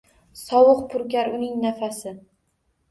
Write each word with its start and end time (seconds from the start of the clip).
Sovuq 0.43 0.81
purkar 0.95 1.31
uning 1.37 1.63
nafasi. 1.69 2.17